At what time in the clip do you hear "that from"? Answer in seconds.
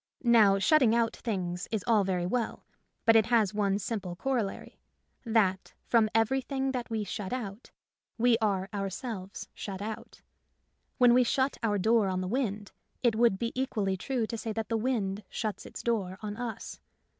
5.37-6.09